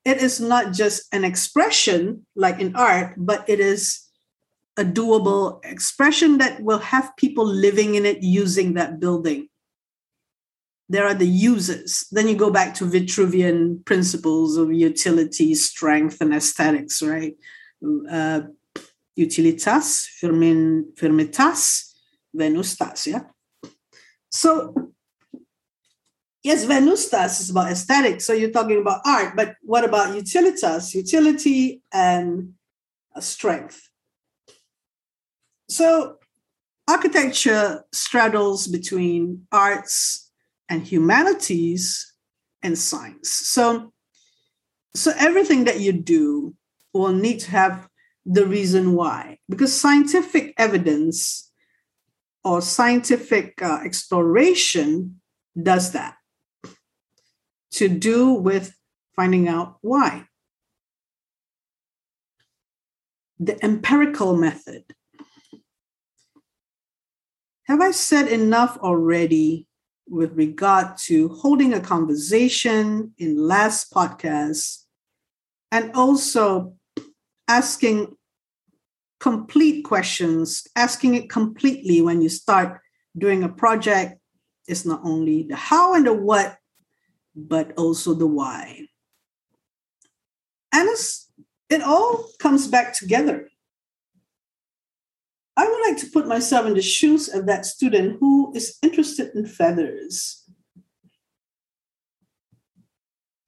it 0.04 0.18
is 0.18 0.42
not 0.42 0.74
just 0.74 1.06
an 1.14 1.24
expression 1.24 2.26
like 2.36 2.60
in 2.60 2.76
art, 2.76 3.14
but 3.18 3.46
it 3.48 3.60
is 3.60 4.02
a 4.78 4.84
doable 4.84 5.64
expression 5.64 6.40
that 6.40 6.62
will 6.62 6.80
have 6.80 7.16
people 7.18 7.46
living 7.46 7.96
in 7.96 8.06
it 8.06 8.22
using 8.22 8.74
that 8.74 9.00
building 9.00 9.48
there 10.88 11.06
are 11.06 11.14
the 11.14 11.28
users. 11.28 12.06
Then 12.12 12.28
you 12.28 12.36
go 12.36 12.52
back 12.52 12.76
to 12.76 12.86
Vitruvian 12.86 13.84
principles 13.86 14.58
of 14.58 14.72
utility, 14.72 15.56
strength, 15.56 16.22
and 16.22 16.34
aesthetics, 16.34 17.02
right? 17.02 17.36
Uh, 18.10 18.42
utilitas, 19.18 20.06
firmin, 20.20 20.92
firmitas, 20.96 21.94
venustas, 22.36 23.08
yeah? 23.08 23.24
So, 24.30 24.94
yes, 26.46 26.64
venustas 26.64 27.42
is 27.42 27.50
about 27.50 27.72
aesthetics. 27.72 28.24
So 28.24 28.32
you're 28.32 28.52
talking 28.52 28.80
about 28.80 29.02
art, 29.04 29.36
but 29.36 29.56
what 29.64 29.84
about 29.84 30.16
utilitas? 30.16 30.94
Utility 30.94 31.82
and 31.92 32.54
strength. 33.20 33.90
So 35.68 36.18
architecture 36.88 37.84
straddles 37.92 38.68
between 38.68 39.48
arts 39.52 40.30
and 40.70 40.84
humanities 40.84 42.14
and 42.62 42.78
science. 42.78 43.32
So, 43.32 43.92
so 44.94 45.14
everything 45.18 45.64
that 45.64 45.80
you 45.80 45.94
do 45.94 46.54
will 46.94 47.12
need 47.12 47.40
to 47.40 47.52
have 47.52 47.90
the 48.24 48.46
reason 48.46 48.94
why, 48.94 49.40
because 49.50 49.74
scientific 49.74 50.54
evidence 50.58 51.52
or 52.44 52.62
scientific 52.62 53.60
uh, 53.64 53.80
exploration 53.84 55.20
does 55.60 55.92
that 55.94 56.15
to 57.76 57.88
do 57.88 58.34
with 58.34 58.76
finding 59.16 59.48
out 59.48 59.78
why. 59.82 60.28
The 63.40 63.64
empirical 63.64 64.36
method. 64.36 64.84
Have 67.64 67.82
I 67.82 67.92
said 67.92 68.28
enough 68.28 68.78
already 68.78 69.68
with 70.08 70.34
regard 70.34 70.98
to 70.98 71.30
holding 71.30 71.74
a 71.74 71.80
conversation 71.80 73.14
in 73.18 73.48
last 73.48 73.92
podcast 73.92 74.84
and 75.72 75.92
also 75.94 76.76
asking 77.48 78.16
complete 79.20 79.84
questions, 79.84 80.68
asking 80.76 81.16
it 81.16 81.30
completely 81.30 82.02
when 82.02 82.22
you 82.22 82.30
start 82.30 82.80
doing 83.18 83.44
a 83.44 83.50
project 83.50 84.20
It's 84.68 84.86
not 84.86 85.02
only 85.04 85.44
the 85.44 85.56
how 85.56 85.94
and 85.94 86.06
the 86.06 86.14
what, 86.14 86.58
but 87.36 87.74
also 87.78 88.14
the 88.14 88.28
why. 88.28 88.88
And 90.72 90.90
it 91.70 91.82
all 91.82 92.30
comes 92.40 92.68
back 92.68 92.94
together. 92.94 93.50
I 95.58 95.68
would 95.68 95.82
like 95.88 95.98
to 95.98 96.12
put 96.12 96.28
myself 96.28 96.66
in 96.66 96.74
the 96.74 96.82
shoes 96.82 97.30
of 97.30 97.46
that 97.46 97.66
student 97.66 98.18
who 98.20 98.54
is 98.56 98.78
interested 98.82 99.34
in 99.36 99.46
feathers. 99.46 100.44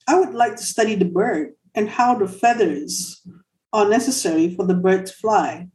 I 0.07 0.17
would 0.17 0.33
like 0.33 0.55
to 0.55 0.63
study 0.63 0.95
the 0.95 1.05
bird 1.05 1.53
and 1.75 1.89
how 1.89 2.15
the 2.15 2.27
feathers 2.27 3.21
are 3.73 3.89
necessary 3.89 4.55
for 4.55 4.65
the 4.65 4.73
bird 4.73 5.05
to 5.07 5.13
fly. 5.13 5.67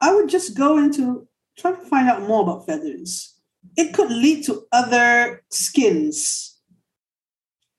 I 0.00 0.12
would 0.14 0.28
just 0.28 0.56
go 0.56 0.78
into 0.78 1.28
try 1.56 1.72
to 1.72 1.76
find 1.76 2.08
out 2.08 2.22
more 2.22 2.42
about 2.42 2.66
feathers. 2.66 3.39
It 3.76 3.94
could 3.94 4.10
lead 4.10 4.44
to 4.44 4.66
other 4.72 5.42
skins. 5.50 6.58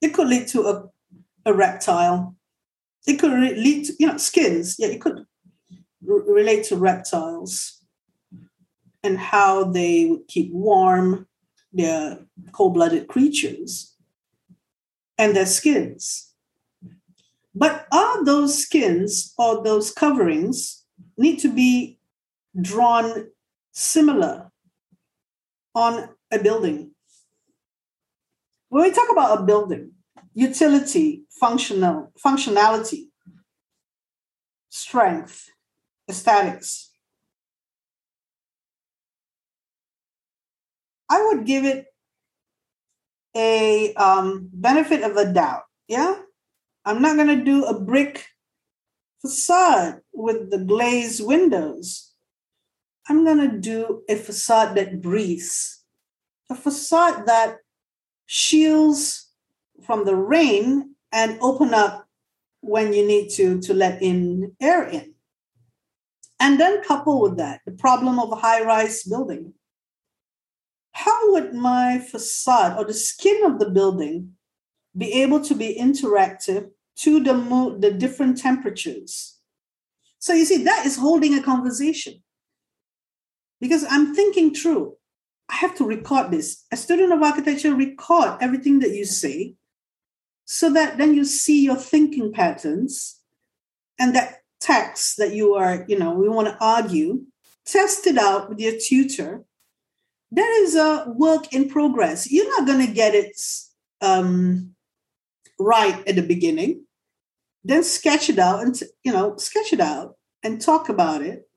It 0.00 0.14
could 0.14 0.28
lead 0.28 0.48
to 0.48 0.62
a, 0.62 0.88
a 1.46 1.54
reptile. 1.54 2.36
It 3.06 3.18
could 3.18 3.32
lead 3.32 3.86
to, 3.86 3.92
you 3.98 4.06
know, 4.06 4.16
skins. 4.16 4.76
Yeah, 4.78 4.88
it 4.88 5.00
could 5.00 5.24
relate 6.04 6.64
to 6.64 6.76
reptiles 6.76 7.82
and 9.02 9.18
how 9.18 9.64
they 9.64 10.06
would 10.06 10.28
keep 10.28 10.52
warm 10.52 11.26
their 11.72 12.18
cold-blooded 12.52 13.08
creatures 13.08 13.96
and 15.18 15.34
their 15.34 15.46
skins. 15.46 16.32
But 17.54 17.86
are 17.92 18.24
those 18.24 18.58
skins 18.58 19.34
or 19.36 19.62
those 19.62 19.90
coverings 19.90 20.84
need 21.18 21.38
to 21.40 21.48
be 21.48 21.98
drawn 22.60 23.28
similar 23.72 24.51
on 25.74 26.08
a 26.30 26.38
building? 26.38 26.92
When 28.68 28.84
we 28.84 28.90
talk 28.90 29.10
about 29.10 29.40
a 29.40 29.42
building, 29.42 29.92
utility, 30.34 31.24
functional, 31.30 32.12
functionality, 32.24 33.08
strength, 34.70 35.50
aesthetics. 36.08 36.90
I 41.10 41.22
would 41.26 41.44
give 41.44 41.64
it 41.64 41.86
a 43.36 43.92
um, 43.94 44.48
benefit 44.52 45.02
of 45.02 45.16
a 45.16 45.30
doubt. 45.30 45.64
Yeah, 45.88 46.14
I'm 46.84 47.02
not 47.02 47.16
going 47.16 47.38
to 47.38 47.44
do 47.44 47.64
a 47.64 47.78
brick 47.78 48.26
facade 49.20 50.00
with 50.12 50.50
the 50.50 50.58
glazed 50.58 51.24
windows. 51.24 52.11
I'm 53.08 53.24
going 53.24 53.50
to 53.50 53.58
do 53.58 54.02
a 54.08 54.14
facade 54.14 54.76
that 54.76 55.00
breathes, 55.00 55.82
a 56.50 56.54
facade 56.54 57.26
that 57.26 57.56
shields 58.26 59.28
from 59.84 60.04
the 60.04 60.14
rain 60.14 60.94
and 61.10 61.38
open 61.40 61.74
up 61.74 62.06
when 62.60 62.92
you 62.92 63.06
need 63.06 63.28
to 63.30 63.60
to 63.60 63.74
let 63.74 64.00
in 64.00 64.54
air 64.60 64.84
in. 64.84 65.14
And 66.38 66.58
then 66.58 66.82
couple 66.82 67.20
with 67.20 67.36
that 67.38 67.60
the 67.66 67.72
problem 67.72 68.18
of 68.18 68.32
a 68.32 68.36
high 68.36 68.62
rise 68.64 69.02
building. 69.02 69.54
How 70.92 71.32
would 71.32 71.54
my 71.54 71.98
facade 71.98 72.78
or 72.78 72.84
the 72.84 72.94
skin 72.94 73.44
of 73.44 73.58
the 73.58 73.70
building 73.70 74.32
be 74.96 75.12
able 75.22 75.40
to 75.40 75.54
be 75.54 75.76
interactive 75.80 76.70
to 76.96 77.20
the, 77.20 77.34
mo- 77.34 77.78
the 77.78 77.90
different 77.90 78.38
temperatures? 78.38 79.38
So 80.18 80.32
you 80.34 80.44
see, 80.44 80.62
that 80.64 80.86
is 80.86 80.96
holding 80.96 81.34
a 81.34 81.42
conversation. 81.42 82.22
Because 83.62 83.86
I'm 83.88 84.12
thinking 84.12 84.52
through, 84.52 84.96
I 85.48 85.54
have 85.54 85.76
to 85.76 85.84
record 85.84 86.32
this. 86.32 86.64
A 86.72 86.76
student 86.76 87.12
of 87.12 87.22
architecture, 87.22 87.72
record 87.76 88.38
everything 88.40 88.80
that 88.80 88.90
you 88.90 89.04
say 89.04 89.54
so 90.44 90.72
that 90.72 90.98
then 90.98 91.14
you 91.14 91.24
see 91.24 91.62
your 91.62 91.76
thinking 91.76 92.32
patterns 92.32 93.20
and 94.00 94.16
that 94.16 94.40
text 94.58 95.16
that 95.18 95.32
you 95.32 95.54
are, 95.54 95.84
you 95.86 95.96
know, 95.96 96.12
we 96.12 96.28
want 96.28 96.48
to 96.48 96.56
argue, 96.60 97.22
test 97.64 98.08
it 98.08 98.18
out 98.18 98.48
with 98.48 98.58
your 98.58 98.72
tutor. 98.84 99.44
That 100.32 100.50
is 100.64 100.74
a 100.74 101.04
work 101.16 101.52
in 101.52 101.68
progress. 101.68 102.28
You're 102.32 102.48
not 102.58 102.66
going 102.66 102.84
to 102.84 102.92
get 102.92 103.14
it 103.14 103.40
um, 104.00 104.74
right 105.60 106.02
at 106.08 106.16
the 106.16 106.22
beginning. 106.22 106.84
Then 107.62 107.84
sketch 107.84 108.28
it 108.28 108.40
out 108.40 108.64
and, 108.64 108.82
you 109.04 109.12
know, 109.12 109.36
sketch 109.36 109.72
it 109.72 109.80
out 109.80 110.16
and 110.42 110.60
talk 110.60 110.88
about 110.88 111.22
it 111.22 111.48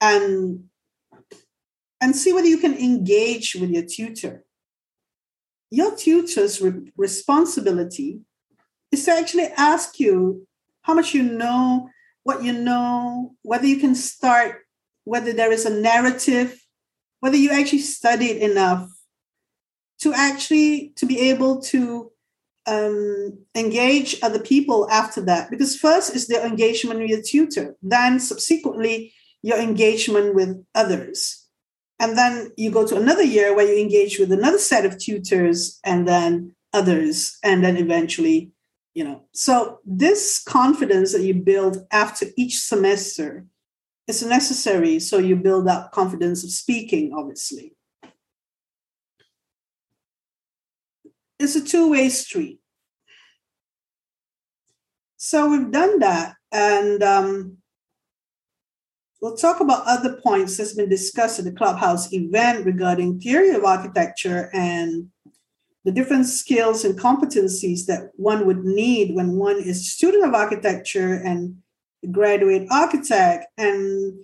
and 0.00 0.68
and 2.02 2.16
see 2.16 2.32
whether 2.32 2.48
you 2.48 2.58
can 2.58 2.74
engage 2.74 3.54
with 3.54 3.70
your 3.70 3.84
tutor. 3.84 4.44
Your 5.70 5.96
tutor's 5.96 6.60
re- 6.60 6.92
responsibility 6.96 8.20
is 8.90 9.04
to 9.04 9.12
actually 9.12 9.46
ask 9.56 10.00
you 10.00 10.46
how 10.82 10.94
much 10.94 11.14
you 11.14 11.22
know, 11.22 11.88
what 12.24 12.42
you 12.42 12.52
know, 12.52 13.36
whether 13.42 13.66
you 13.66 13.78
can 13.78 13.94
start, 13.94 14.62
whether 15.04 15.32
there 15.32 15.52
is 15.52 15.64
a 15.64 15.70
narrative, 15.70 16.60
whether 17.20 17.36
you 17.36 17.50
actually 17.50 17.78
studied 17.78 18.42
enough 18.42 18.90
to 20.00 20.12
actually 20.12 20.92
to 20.96 21.06
be 21.06 21.30
able 21.30 21.60
to 21.60 22.10
um, 22.66 23.38
engage 23.54 24.16
other 24.22 24.40
people 24.40 24.90
after 24.90 25.20
that. 25.22 25.50
Because 25.50 25.78
first 25.78 26.16
is 26.16 26.26
the 26.26 26.44
engagement 26.44 26.98
with 26.98 27.10
your 27.10 27.22
tutor, 27.22 27.76
then 27.80 28.18
subsequently 28.18 29.14
your 29.40 29.58
engagement 29.58 30.34
with 30.34 30.64
others. 30.74 31.41
And 32.02 32.18
then 32.18 32.50
you 32.56 32.72
go 32.72 32.84
to 32.84 32.96
another 32.96 33.22
year 33.22 33.54
where 33.54 33.72
you 33.72 33.80
engage 33.80 34.18
with 34.18 34.32
another 34.32 34.58
set 34.58 34.84
of 34.84 34.98
tutors 34.98 35.78
and 35.84 36.06
then 36.06 36.56
others, 36.72 37.38
and 37.44 37.62
then 37.64 37.76
eventually 37.76 38.50
you 38.94 39.04
know 39.04 39.22
so 39.32 39.78
this 39.86 40.42
confidence 40.42 41.12
that 41.12 41.22
you 41.22 41.32
build 41.32 41.78
after 41.90 42.26
each 42.36 42.58
semester 42.58 43.46
is 44.06 44.22
necessary 44.22 44.98
so 44.98 45.16
you 45.18 45.36
build 45.36 45.68
up 45.68 45.92
confidence 45.92 46.42
of 46.44 46.50
speaking, 46.50 47.12
obviously. 47.16 47.74
It's 51.38 51.56
a 51.56 51.64
two 51.64 51.90
way 51.90 52.08
street. 52.08 52.58
So 55.18 55.48
we've 55.48 55.70
done 55.70 56.00
that, 56.00 56.34
and 56.50 57.00
um, 57.00 57.58
we'll 59.22 59.36
talk 59.36 59.60
about 59.60 59.86
other 59.86 60.20
points 60.20 60.56
that's 60.56 60.74
been 60.74 60.88
discussed 60.88 61.38
at 61.38 61.44
the 61.44 61.52
Clubhouse 61.52 62.12
event 62.12 62.66
regarding 62.66 63.20
theory 63.20 63.50
of 63.54 63.64
architecture 63.64 64.50
and 64.52 65.08
the 65.84 65.92
different 65.92 66.26
skills 66.26 66.84
and 66.84 66.98
competencies 66.98 67.86
that 67.86 68.10
one 68.16 68.46
would 68.46 68.64
need 68.64 69.14
when 69.14 69.36
one 69.36 69.56
is 69.56 69.92
student 69.92 70.24
of 70.24 70.34
architecture 70.34 71.14
and 71.14 71.56
graduate 72.10 72.66
architect. 72.70 73.46
And 73.56 74.18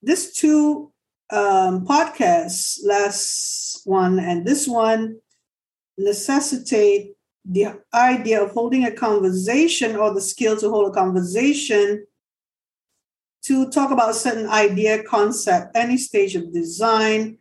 this 0.00 0.36
two 0.36 0.92
um, 1.32 1.84
podcasts, 1.84 2.78
last 2.84 3.82
one 3.84 4.20
and 4.20 4.46
this 4.46 4.66
one, 4.66 5.18
necessitate 5.98 7.14
the 7.44 7.80
idea 7.92 8.42
of 8.42 8.52
holding 8.52 8.84
a 8.84 8.92
conversation 8.92 9.96
or 9.96 10.14
the 10.14 10.20
skill 10.20 10.56
to 10.56 10.70
hold 10.70 10.88
a 10.88 10.94
conversation 10.94 12.06
to 13.42 13.70
talk 13.70 13.90
about 13.90 14.10
a 14.10 14.14
certain 14.14 14.48
idea, 14.48 15.02
concept, 15.02 15.76
any 15.76 15.96
stage 15.96 16.36
of 16.36 16.52
design. 16.52 17.38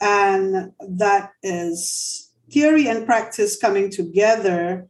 And 0.00 0.72
that 0.88 1.32
is 1.42 2.30
theory 2.50 2.88
and 2.88 3.06
practice 3.06 3.56
coming 3.56 3.90
together 3.90 4.88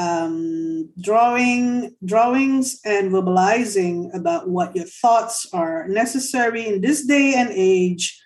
um, 0.00 0.88
drawing 0.98 1.94
drawings 2.02 2.80
and 2.86 3.12
verbalizing 3.12 4.14
about 4.14 4.48
what 4.48 4.74
your 4.74 4.86
thoughts 4.86 5.46
are 5.52 5.86
necessary 5.88 6.66
in 6.66 6.80
this 6.80 7.04
day 7.04 7.34
and 7.36 7.50
age 7.52 8.18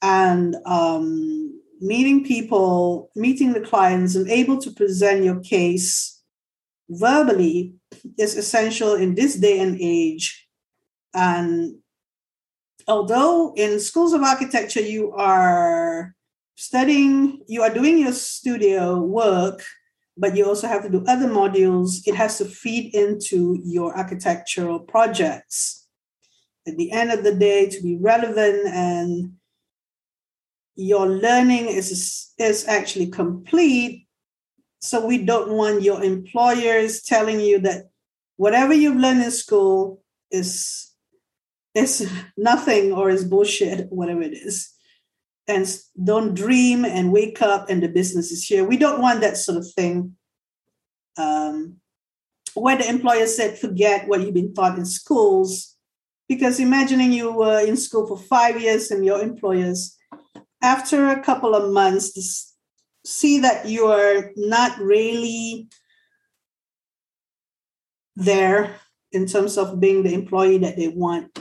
and 0.00 0.54
um, 0.66 1.60
meeting 1.80 2.24
people 2.24 3.10
meeting 3.16 3.52
the 3.52 3.60
clients 3.60 4.14
and 4.14 4.30
able 4.30 4.58
to 4.58 4.70
present 4.70 5.24
your 5.24 5.40
case 5.40 6.17
verbally 6.88 7.74
is 8.18 8.36
essential 8.36 8.94
in 8.94 9.14
this 9.14 9.36
day 9.36 9.60
and 9.60 9.78
age 9.80 10.48
and 11.14 11.76
although 12.86 13.52
in 13.56 13.78
schools 13.80 14.12
of 14.12 14.22
architecture 14.22 14.80
you 14.80 15.12
are 15.12 16.14
studying 16.56 17.40
you 17.46 17.62
are 17.62 17.72
doing 17.72 17.98
your 17.98 18.12
studio 18.12 18.98
work 18.98 19.62
but 20.18 20.36
you 20.36 20.44
also 20.44 20.66
have 20.66 20.82
to 20.82 20.90
do 20.90 21.04
other 21.06 21.28
modules. 21.28 22.06
It 22.06 22.16
has 22.16 22.38
to 22.38 22.44
feed 22.44 22.94
into 22.94 23.58
your 23.64 23.96
architectural 23.96 24.80
projects. 24.80 25.86
At 26.66 26.76
the 26.76 26.90
end 26.90 27.12
of 27.12 27.22
the 27.22 27.34
day, 27.34 27.68
to 27.70 27.82
be 27.82 27.96
relevant 27.96 28.66
and 28.66 29.32
your 30.74 31.06
learning 31.06 31.66
is, 31.66 32.32
is 32.36 32.66
actually 32.66 33.06
complete. 33.06 34.07
So 34.80 35.04
we 35.04 35.24
don't 35.24 35.52
want 35.52 35.82
your 35.82 36.02
employers 36.02 37.02
telling 37.02 37.40
you 37.40 37.58
that 37.60 37.90
whatever 38.36 38.72
you've 38.72 38.96
learned 38.96 39.22
in 39.22 39.30
school 39.30 40.02
is, 40.30 40.92
is 41.74 42.10
nothing 42.36 42.92
or 42.92 43.10
is 43.10 43.24
bullshit, 43.24 43.90
whatever 43.90 44.22
it 44.22 44.34
is 44.34 44.72
and 45.48 45.66
don't 46.04 46.34
dream 46.34 46.84
and 46.84 47.10
wake 47.10 47.40
up 47.40 47.70
and 47.70 47.82
the 47.82 47.88
business 47.88 48.30
is 48.30 48.44
here. 48.44 48.64
We 48.64 48.76
don't 48.76 49.00
want 49.00 49.22
that 49.22 49.38
sort 49.38 49.58
of 49.58 49.66
thing. 49.72 50.14
Um, 51.16 51.78
where 52.54 52.76
the 52.76 52.88
employer 52.88 53.26
said, 53.26 53.58
forget 53.58 54.06
what 54.06 54.20
you've 54.20 54.34
been 54.34 54.54
taught 54.54 54.78
in 54.78 54.84
schools. 54.84 55.74
Because 56.28 56.60
imagining 56.60 57.12
you 57.12 57.32
were 57.32 57.60
in 57.60 57.76
school 57.76 58.06
for 58.06 58.18
five 58.18 58.60
years 58.60 58.90
and 58.90 59.04
your 59.04 59.22
employers, 59.22 59.96
after 60.62 61.08
a 61.08 61.22
couple 61.22 61.54
of 61.54 61.72
months, 61.72 62.47
see 63.08 63.40
that 63.40 63.66
you 63.66 63.86
are 63.86 64.32
not 64.36 64.78
really 64.78 65.68
there 68.16 68.76
in 69.12 69.26
terms 69.26 69.56
of 69.56 69.80
being 69.80 70.02
the 70.02 70.12
employee 70.12 70.58
that 70.58 70.76
they 70.76 70.88
want 70.88 71.38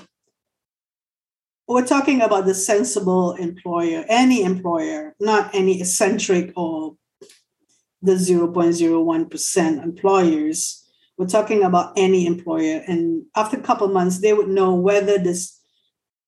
we're 1.68 1.86
talking 1.86 2.22
about 2.22 2.46
the 2.46 2.56
sensible 2.56 3.34
employer, 3.34 4.06
any 4.08 4.44
employer, 4.44 5.14
not 5.20 5.54
any 5.54 5.82
eccentric 5.82 6.54
or 6.56 6.96
the 8.02 8.14
0.01% 8.14 9.84
employers. 9.84 10.90
We're 11.18 11.28
talking 11.28 11.64
about 11.64 11.94
any 11.98 12.26
employer. 12.26 12.84
And 12.88 13.24
after 13.36 13.58
a 13.58 13.62
couple 13.62 13.90
months, 13.90 14.20
they 14.20 14.32
would 14.34 14.48
know 14.48 14.76
whether 14.76 15.18
this 15.18 15.60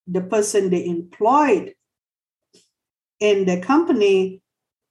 the 0.06 0.20
person 0.20 0.70
they 0.70 0.84
employed 0.84 1.74
in 3.20 3.44
the 3.44 3.60
company 3.60 4.39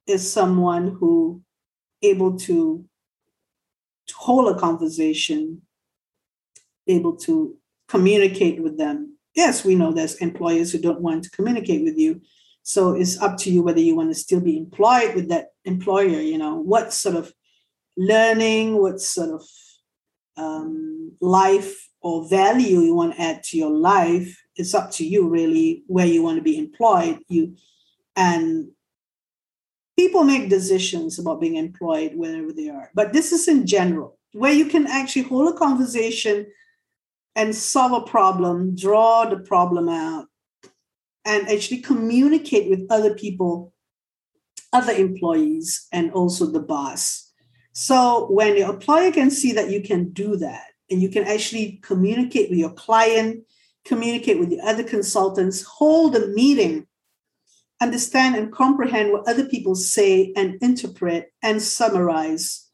is 0.10 0.32
someone 0.32 0.98
who 1.00 1.41
able 2.02 2.38
to, 2.38 2.86
hold 4.15 4.56
a 4.56 4.60
conversation, 4.60 5.62
able 6.88 7.15
to 7.15 7.56
communicate 7.88 8.62
with 8.62 8.76
them 8.78 9.19
yes, 9.39 9.63
we 9.63 9.76
know 9.76 9.91
there's 9.91 10.15
employers 10.15 10.72
who 10.72 10.80
don't 10.80 11.02
want 11.02 11.24
to 11.24 11.30
communicate 11.32 11.84
with 11.84 11.98
you. 11.98 12.22
So 12.63 12.93
it's 12.93 13.22
up 13.22 13.38
to 13.39 13.52
you 13.52 13.63
whether 13.63 13.80
you 13.80 13.95
want 13.95 14.10
to 14.10 14.15
still 14.15 14.41
be 14.41 14.58
employed 14.58 15.15
with 15.15 15.30
that 15.30 15.48
employer, 15.65 16.19
you 16.19 16.38
know, 16.38 16.56
what 16.56 16.93
sort 16.93 17.15
of 17.15 17.32
learning, 17.98 18.82
what 18.82 19.00
sort 19.00 19.30
of 19.30 19.43
um, 20.38 21.13
life 21.22 21.89
or 22.02 22.28
value 22.30 22.82
you 22.82 22.95
want 22.95 23.15
to 23.15 23.22
add 23.22 23.43
to 23.43 23.58
your 23.58 23.72
life. 23.72 24.30
It's 24.56 24.74
up 24.74 24.91
to 24.91 25.08
you 25.08 25.30
really 25.30 25.84
where 25.88 26.06
you 26.06 26.22
want 26.22 26.38
to 26.38 26.43
be 26.43 26.58
employed. 26.58 27.19
You 27.28 27.56
and 28.15 28.69
people 30.00 30.24
make 30.24 30.48
decisions 30.48 31.20
about 31.20 31.42
being 31.42 31.58
employed 31.58 32.16
wherever 32.16 32.54
they 32.54 32.70
are. 32.70 32.90
But 32.96 33.12
this 33.12 33.34
is 33.34 33.50
in 33.50 33.68
general, 33.68 34.18
where 34.32 34.54
you 34.54 34.68
can 34.68 34.88
actually 34.88 35.24
hold 35.24 35.54
a 35.54 35.58
conversation 35.58 36.48
and 37.36 37.54
solve 37.54 37.92
a 37.92 38.10
problem, 38.10 38.78
draw 38.78 39.26
the 39.26 39.40
problem 39.40 39.90
out, 39.90 40.28
and 41.26 41.50
actually 41.50 41.80
communicate 41.80 42.70
with 42.70 42.88
other 42.90 43.14
people, 43.14 43.74
other 44.72 44.94
employees, 44.94 45.88
and 45.92 46.14
also 46.14 46.46
the 46.46 46.62
boss. 46.62 47.34
So 47.74 48.28
when 48.32 48.56
your 48.56 48.70
employer 48.70 49.12
can 49.12 49.30
see 49.30 49.52
that 49.52 49.70
you 49.70 49.82
can 49.82 50.12
do 50.12 50.38
that 50.38 50.68
and 50.90 51.02
you 51.02 51.10
can 51.10 51.26
actually 51.26 51.82
communicate 51.84 52.50
with 52.50 52.60
your 52.60 52.72
client, 52.72 53.44
communicate 53.84 54.40
with 54.40 54.50
the 54.50 54.62
other 54.62 54.84
consultants, 54.84 55.62
hold 55.62 56.16
a 56.16 56.28
meeting, 56.28 56.88
understand 57.82 58.36
and 58.36 58.52
comprehend 58.52 59.12
what 59.12 59.28
other 59.28 59.46
people 59.46 59.76
say 59.76 60.34
and 60.36 60.58
interpret 60.62 61.32
and 61.42 61.62
summarize, 61.62 62.68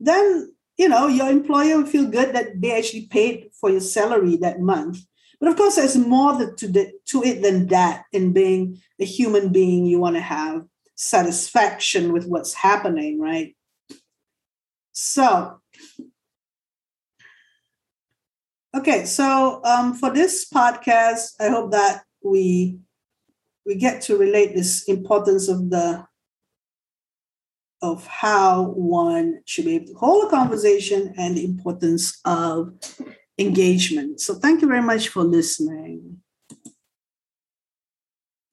then 0.00 0.52
you 0.76 0.88
know, 0.88 1.06
your 1.06 1.28
employer 1.28 1.78
will 1.78 1.86
feel 1.86 2.06
good 2.06 2.34
that 2.34 2.60
they 2.60 2.76
actually 2.76 3.06
paid 3.06 3.50
for 3.58 3.70
your 3.70 3.80
salary 3.80 4.36
that 4.36 4.60
month. 4.60 4.98
But 5.40 5.48
of 5.48 5.56
course, 5.56 5.76
there's 5.76 5.96
more 5.96 6.32
to, 6.54 6.68
the, 6.68 6.92
to 7.06 7.22
it 7.22 7.42
than 7.42 7.66
that 7.68 8.04
in 8.12 8.32
being 8.32 8.80
a 9.00 9.04
human 9.04 9.52
being. 9.52 9.86
You 9.86 9.98
want 9.98 10.16
to 10.16 10.22
have 10.22 10.64
satisfaction 10.94 12.12
with 12.12 12.26
what's 12.26 12.54
happening, 12.54 13.20
right? 13.20 13.54
So, 14.92 15.60
okay, 18.74 19.04
so 19.04 19.60
um, 19.64 19.94
for 19.94 20.10
this 20.10 20.48
podcast, 20.48 21.34
I 21.38 21.48
hope 21.48 21.72
that 21.72 22.04
we 22.22 22.78
we 23.66 23.74
get 23.74 24.00
to 24.02 24.16
relate 24.16 24.54
this 24.54 24.84
importance 24.84 25.48
of 25.48 25.70
the 25.70 26.06
of 27.82 28.06
how 28.06 28.62
one 28.62 29.42
should 29.44 29.66
be 29.66 29.74
able 29.74 29.86
to 29.86 29.94
hold 29.94 30.26
a 30.26 30.30
conversation 30.30 31.12
and 31.18 31.36
the 31.36 31.44
importance 31.44 32.18
of 32.24 32.72
engagement. 33.38 34.20
So, 34.20 34.34
thank 34.34 34.62
you 34.62 34.68
very 34.68 34.82
much 34.82 35.08
for 35.08 35.22
listening. 35.22 36.22